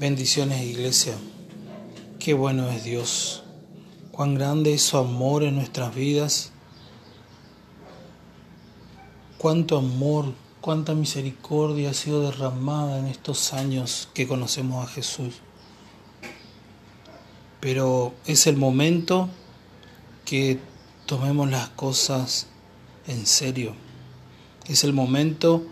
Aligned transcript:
Bendiciones 0.00 0.64
iglesia. 0.64 1.12
Qué 2.18 2.32
bueno 2.32 2.70
es 2.70 2.84
Dios. 2.84 3.42
Cuán 4.10 4.34
grande 4.34 4.72
es 4.72 4.80
su 4.80 4.96
amor 4.96 5.42
en 5.42 5.56
nuestras 5.56 5.94
vidas. 5.94 6.52
Cuánto 9.36 9.76
amor, 9.76 10.32
cuánta 10.62 10.94
misericordia 10.94 11.90
ha 11.90 11.92
sido 11.92 12.22
derramada 12.22 12.98
en 12.98 13.08
estos 13.08 13.52
años 13.52 14.08
que 14.14 14.26
conocemos 14.26 14.88
a 14.88 14.90
Jesús. 14.90 15.34
Pero 17.60 18.14
es 18.24 18.46
el 18.46 18.56
momento 18.56 19.28
que 20.24 20.58
tomemos 21.04 21.50
las 21.50 21.68
cosas 21.68 22.46
en 23.06 23.26
serio. 23.26 23.74
Es 24.66 24.82
el 24.82 24.94
momento 24.94 25.62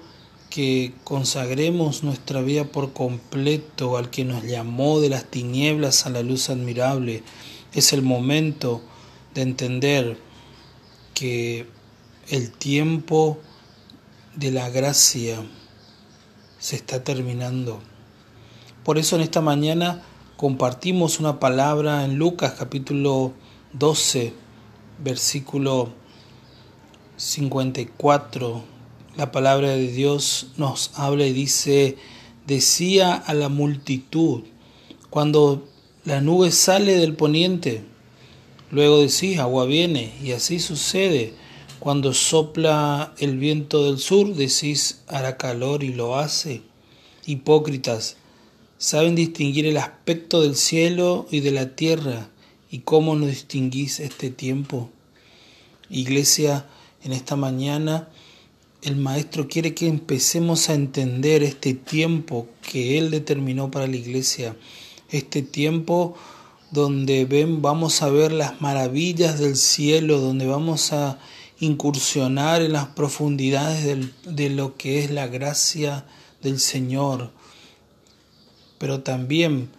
que 0.51 0.95
consagremos 1.05 2.03
nuestra 2.03 2.41
vida 2.41 2.65
por 2.65 2.93
completo 2.93 3.97
al 3.97 4.11
que 4.11 4.25
nos 4.25 4.45
llamó 4.45 5.01
de 5.01 5.11
las 5.11 5.25
tinieblas 5.25 6.07
a 6.07 6.11
la 6.11 6.23
luz 6.23 6.51
admirable. 6.51 7.23
Es 7.75 7.93
el 7.93 8.03
momento 8.03 8.81
de 9.35 9.43
entender 9.43 10.19
que 11.15 11.67
el 12.29 12.51
tiempo 12.51 13.39
de 14.37 14.51
la 14.51 14.71
gracia 14.71 15.39
se 16.59 16.77
está 16.77 17.05
terminando. 17.05 17.81
Por 18.85 18.99
eso 18.99 19.17
en 19.17 19.23
esta 19.23 19.41
mañana 19.41 20.03
compartimos 20.37 21.21
una 21.21 21.41
palabra 21.41 22.05
en 22.05 22.17
Lucas 22.17 22.55
capítulo 22.59 23.33
12, 23.75 24.33
versículo 24.99 25.91
54 27.17 28.78
la 29.19 29.33
palabra 29.33 29.71
de 29.71 29.91
Dios 29.91 30.47
nos 30.59 30.93
habla 30.95 31.27
y 31.27 31.33
dice, 31.33 31.97
decía 32.47 33.15
a 33.15 33.35
la 33.35 33.49
multitud, 33.49 34.45
cuando 35.11 35.67
la 36.05 36.21
nube 36.21 36.53
sale 36.53 36.95
del 36.95 37.17
poniente, 37.17 37.83
luego 38.71 39.01
decís, 39.01 39.41
agua 39.41 39.67
viene, 39.67 40.13
y 40.23 40.31
así 40.31 40.61
sucede. 40.61 41.35
Cuando 41.81 42.15
sopla 42.15 43.13
el 43.19 43.39
viento 43.39 43.87
del 43.87 43.99
sur, 43.99 44.37
decís, 44.37 45.01
hará 45.09 45.37
calor 45.37 45.83
y 45.83 45.93
lo 45.93 46.17
hace. 46.17 46.63
Hipócritas, 47.27 48.19
saben 48.77 49.17
distinguir 49.17 49.67
el 49.67 49.79
aspecto 49.79 50.43
del 50.43 50.55
cielo 50.55 51.27
y 51.29 51.41
de 51.41 51.51
la 51.51 51.75
tierra, 51.75 52.29
y 52.71 52.81
cómo 52.81 53.17
no 53.17 53.27
distinguís 53.27 53.99
este 53.99 54.31
tiempo. 54.31 54.91
Iglesia, 55.91 56.67
en 57.03 57.11
esta 57.11 57.35
mañana, 57.35 58.11
el 58.83 58.97
Maestro 58.97 59.49
quiere 59.49 59.75
que 59.75 59.89
empecemos 59.89 60.69
a 60.69 60.75
entender 60.75 61.43
este 61.43 61.75
tiempo 61.75 62.47
que 62.63 62.99
Él 62.99 63.11
determinó 63.11 63.71
para 63.71 63.87
la 63.87 63.97
iglesia, 63.97 64.57
este 65.11 65.43
tiempo 65.43 66.15
donde 66.71 67.25
ven, 67.25 67.63
vamos 67.63 68.03
a 68.03 68.11
ver 68.11 68.31
las 68.31 68.61
maravillas 68.61 69.39
del 69.39 69.57
cielo, 69.57 70.21
donde 70.21 70.47
vamos 70.47 70.93
a 70.93 71.19
incursionar 71.61 72.63
en 72.63 72.73
las 72.73 72.89
profundidades 72.89 74.13
de 74.25 74.51
lo 74.51 74.77
que 74.77 75.03
es 75.03 75.11
la 75.11 75.27
gracia 75.27 76.05
del 76.43 76.61
Señor. 76.61 77.33
Pero 78.79 79.01
también 79.01 79.71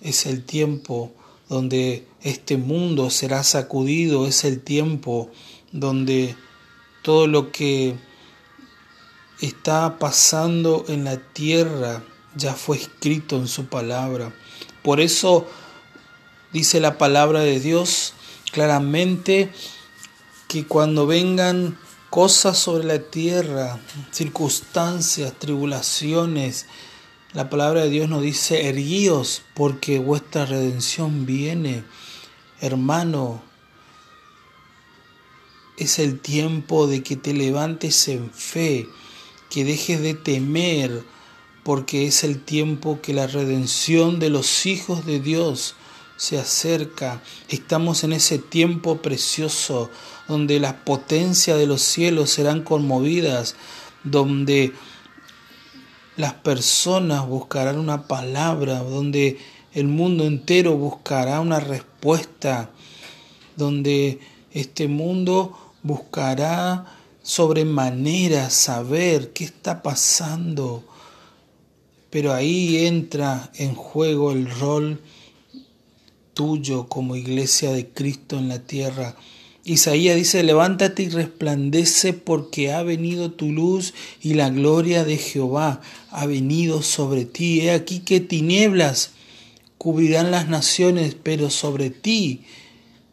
es 0.00 0.24
el 0.24 0.44
tiempo 0.44 1.12
donde 1.48 2.06
este 2.22 2.56
mundo 2.56 3.10
será 3.10 3.42
sacudido, 3.42 4.26
es 4.26 4.44
el 4.44 4.60
tiempo 4.60 5.30
donde 5.72 6.34
todo 7.02 7.26
lo 7.26 7.52
que 7.52 7.96
está 9.40 9.98
pasando 9.98 10.84
en 10.88 11.04
la 11.04 11.18
tierra 11.18 12.02
ya 12.36 12.54
fue 12.54 12.76
escrito 12.76 13.36
en 13.36 13.48
su 13.48 13.66
palabra. 13.66 14.32
Por 14.82 15.00
eso 15.00 15.46
dice 16.52 16.80
la 16.80 16.98
palabra 16.98 17.40
de 17.40 17.60
Dios 17.60 18.14
claramente 18.52 19.50
que 20.48 20.66
cuando 20.66 21.06
vengan 21.06 21.78
cosas 22.10 22.58
sobre 22.58 22.84
la 22.84 22.98
tierra, 22.98 23.80
circunstancias, 24.10 25.32
tribulaciones, 25.38 26.66
la 27.32 27.50
palabra 27.50 27.82
de 27.82 27.90
Dios 27.90 28.08
nos 28.08 28.22
dice, 28.22 28.68
erguíos 28.68 29.42
porque 29.54 29.98
vuestra 29.98 30.46
redención 30.46 31.26
viene. 31.26 31.84
Hermano, 32.60 33.42
es 35.76 35.98
el 35.98 36.20
tiempo 36.20 36.86
de 36.86 37.02
que 37.02 37.16
te 37.16 37.34
levantes 37.34 38.08
en 38.08 38.30
fe, 38.30 38.88
que 39.50 39.64
dejes 39.64 40.00
de 40.00 40.14
temer, 40.14 41.04
porque 41.62 42.06
es 42.06 42.24
el 42.24 42.42
tiempo 42.42 43.00
que 43.02 43.12
la 43.12 43.26
redención 43.26 44.18
de 44.18 44.30
los 44.30 44.66
hijos 44.66 45.04
de 45.04 45.20
Dios 45.20 45.74
se 46.16 46.38
acerca. 46.38 47.22
Estamos 47.48 48.04
en 48.04 48.12
ese 48.12 48.38
tiempo 48.38 49.02
precioso 49.02 49.90
donde 50.28 50.60
las 50.60 50.74
potencias 50.74 51.58
de 51.58 51.66
los 51.66 51.82
cielos 51.82 52.30
serán 52.30 52.62
conmovidas, 52.62 53.56
donde 54.04 54.72
las 56.16 56.34
personas 56.34 57.26
buscarán 57.26 57.78
una 57.78 58.06
palabra, 58.06 58.78
donde 58.78 59.38
el 59.74 59.88
mundo 59.88 60.24
entero 60.24 60.76
buscará 60.76 61.40
una 61.40 61.60
respuesta, 61.60 62.70
donde 63.56 64.20
este 64.52 64.88
mundo 64.88 65.74
buscará 65.82 66.96
sobremanera 67.26 68.50
saber 68.50 69.32
qué 69.32 69.42
está 69.42 69.82
pasando. 69.82 70.84
Pero 72.08 72.32
ahí 72.32 72.86
entra 72.86 73.50
en 73.56 73.74
juego 73.74 74.30
el 74.30 74.48
rol 74.48 75.02
tuyo 76.34 76.86
como 76.86 77.16
iglesia 77.16 77.72
de 77.72 77.88
Cristo 77.88 78.38
en 78.38 78.48
la 78.48 78.60
tierra. 78.60 79.16
Isaías 79.64 80.14
dice, 80.14 80.44
levántate 80.44 81.02
y 81.02 81.08
resplandece 81.08 82.12
porque 82.12 82.72
ha 82.72 82.84
venido 82.84 83.32
tu 83.32 83.50
luz 83.50 83.92
y 84.22 84.34
la 84.34 84.48
gloria 84.48 85.02
de 85.02 85.16
Jehová 85.16 85.80
ha 86.10 86.26
venido 86.26 86.80
sobre 86.82 87.24
ti. 87.24 87.62
He 87.62 87.72
aquí 87.72 87.98
que 87.98 88.20
tinieblas 88.20 89.10
cubrirán 89.78 90.30
las 90.30 90.46
naciones, 90.46 91.16
pero 91.20 91.50
sobre 91.50 91.90
ti, 91.90 92.42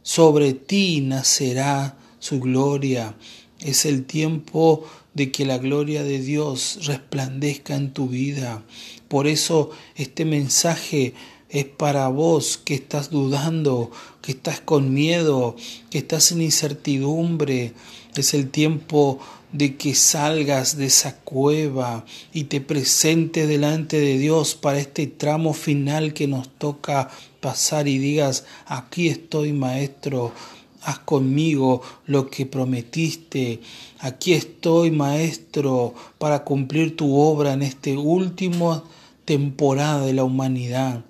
sobre 0.04 0.54
ti 0.54 1.02
nacerá 1.02 1.98
su 2.20 2.40
gloria. 2.40 3.16
Es 3.64 3.86
el 3.86 4.06
tiempo 4.06 4.86
de 5.14 5.32
que 5.32 5.46
la 5.46 5.58
gloria 5.58 6.04
de 6.04 6.20
Dios 6.20 6.80
resplandezca 6.86 7.76
en 7.76 7.94
tu 7.94 8.08
vida. 8.08 8.62
Por 9.08 9.26
eso 9.26 9.72
este 9.96 10.26
mensaje 10.26 11.14
es 11.50 11.66
para 11.66 12.08
vos 12.10 12.58
que 12.58 12.74
estás 12.74 13.10
dudando, 13.10 13.92
que 14.22 14.34
estás 14.34 14.60
con 14.60 14.94
miedo, 14.94 15.56
que 15.90 16.00
estás 16.00 16.32
en 16.32 16.42
incertidumbre. 16.42 17.74
Es 18.16 18.34
el 18.34 18.50
tiempo 18.50 19.20
de 19.54 19.78
que 19.78 19.94
salgas 19.94 20.78
de 20.78 20.88
esa 20.88 21.16
cueva 21.20 22.06
y 22.34 22.46
te 22.46 22.60
presentes 22.60 23.48
delante 23.48 24.00
de 24.00 24.18
Dios 24.18 24.56
para 24.56 24.80
este 24.80 25.08
tramo 25.08 25.54
final 25.54 26.14
que 26.14 26.28
nos 26.28 26.50
toca 26.58 27.12
pasar 27.40 27.88
y 27.88 28.00
digas, 28.00 28.46
aquí 28.66 29.08
estoy 29.10 29.54
maestro, 29.54 30.34
haz 30.84 31.00
conmigo 31.00 31.82
lo 32.06 32.30
que 32.30 32.46
prometiste. 32.46 33.62
Aquí 34.00 34.34
estoy, 34.34 34.92
Maestro, 34.92 35.94
para 36.18 36.44
cumplir 36.44 36.96
tu 36.96 37.16
obra 37.16 37.54
en 37.54 37.62
esta 37.62 37.92
última 37.92 38.84
temporada 39.26 40.06
de 40.06 40.14
la 40.14 40.24
humanidad. 40.24 41.04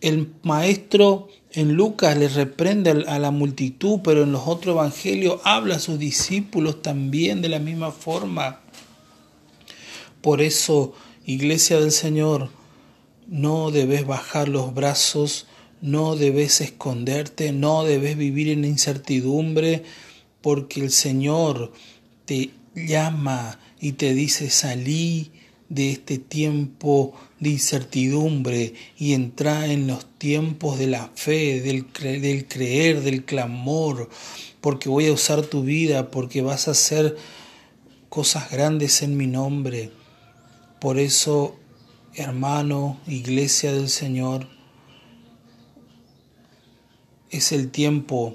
El 0.00 0.32
Maestro 0.42 1.28
en 1.52 1.74
Lucas 1.74 2.16
le 2.16 2.28
reprende 2.28 2.90
a 3.06 3.18
la 3.18 3.30
multitud, 3.30 4.00
pero 4.02 4.22
en 4.22 4.32
los 4.32 4.46
otros 4.46 4.74
evangelios 4.74 5.40
habla 5.44 5.76
a 5.76 5.80
sus 5.80 5.98
discípulos 5.98 6.80
también 6.80 7.42
de 7.42 7.48
la 7.48 7.58
misma 7.58 7.90
forma. 7.90 8.60
Por 10.22 10.42
eso, 10.42 10.92
Iglesia 11.26 11.80
del 11.80 11.92
Señor, 11.92 12.50
no 13.26 13.70
debes 13.70 14.06
bajar 14.06 14.48
los 14.48 14.74
brazos 14.74 15.46
no 15.80 16.16
debes 16.16 16.60
esconderte, 16.60 17.52
no 17.52 17.84
debes 17.84 18.16
vivir 18.16 18.48
en 18.48 18.64
incertidumbre, 18.64 19.82
porque 20.40 20.80
el 20.80 20.90
Señor 20.90 21.72
te 22.24 22.50
llama 22.74 23.58
y 23.80 23.92
te 23.92 24.14
dice 24.14 24.50
salí 24.50 25.32
de 25.68 25.92
este 25.92 26.18
tiempo 26.18 27.14
de 27.38 27.50
incertidumbre 27.50 28.74
y 28.98 29.14
entra 29.14 29.66
en 29.66 29.86
los 29.86 30.04
tiempos 30.18 30.78
de 30.78 30.88
la 30.88 31.10
fe, 31.14 31.60
del, 31.60 31.86
del 31.92 32.46
creer, 32.46 33.02
del 33.02 33.24
clamor, 33.24 34.10
porque 34.60 34.88
voy 34.88 35.06
a 35.06 35.12
usar 35.12 35.42
tu 35.42 35.62
vida, 35.62 36.10
porque 36.10 36.42
vas 36.42 36.68
a 36.68 36.72
hacer 36.72 37.16
cosas 38.08 38.50
grandes 38.50 39.02
en 39.02 39.16
mi 39.16 39.28
nombre. 39.28 39.90
Por 40.80 40.98
eso, 40.98 41.56
hermano, 42.14 42.98
iglesia 43.06 43.72
del 43.72 43.88
Señor, 43.88 44.48
es 47.30 47.52
el 47.52 47.70
tiempo 47.70 48.34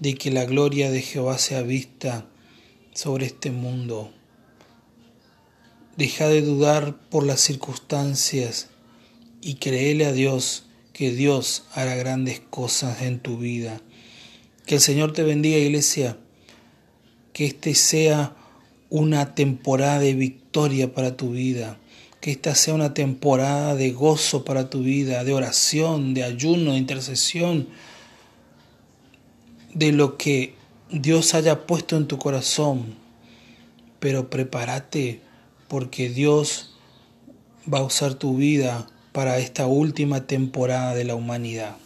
de 0.00 0.14
que 0.14 0.30
la 0.30 0.44
gloria 0.44 0.90
de 0.90 1.00
Jehová 1.00 1.38
sea 1.38 1.62
vista 1.62 2.26
sobre 2.92 3.26
este 3.26 3.50
mundo. 3.50 4.10
Deja 5.96 6.28
de 6.28 6.42
dudar 6.42 6.96
por 7.08 7.24
las 7.24 7.40
circunstancias. 7.40 8.68
y 9.44 9.54
créele 9.54 10.04
a 10.04 10.12
Dios 10.12 10.66
que 10.92 11.10
Dios 11.10 11.64
hará 11.72 11.96
grandes 11.96 12.38
cosas 12.38 13.02
en 13.02 13.18
tu 13.18 13.38
vida. 13.38 13.80
Que 14.66 14.76
el 14.76 14.80
Señor 14.80 15.12
te 15.12 15.24
bendiga, 15.24 15.58
iglesia. 15.58 16.16
Que 17.32 17.46
este 17.46 17.74
sea 17.74 18.36
una 18.88 19.34
temporada 19.34 19.98
de 19.98 20.14
victoria 20.14 20.92
para 20.92 21.16
tu 21.16 21.30
vida. 21.30 21.78
Que 22.20 22.30
esta 22.30 22.54
sea 22.54 22.74
una 22.74 22.94
temporada 22.94 23.74
de 23.74 23.90
gozo 23.90 24.44
para 24.44 24.70
tu 24.70 24.82
vida, 24.82 25.24
de 25.24 25.32
oración, 25.32 26.14
de 26.14 26.22
ayuno, 26.22 26.72
de 26.72 26.78
intercesión, 26.78 27.68
de 29.74 29.92
lo 29.92 30.16
que 30.16 30.54
Dios 30.90 31.34
haya 31.34 31.66
puesto 31.66 31.96
en 31.96 32.06
tu 32.06 32.18
corazón. 32.18 32.94
Pero 33.98 34.30
prepárate 34.30 35.20
porque 35.68 36.08
Dios 36.08 36.74
va 37.72 37.78
a 37.78 37.84
usar 37.84 38.14
tu 38.14 38.36
vida 38.36 38.86
para 39.12 39.38
esta 39.38 39.66
última 39.66 40.26
temporada 40.26 40.94
de 40.94 41.04
la 41.04 41.14
humanidad. 41.14 41.76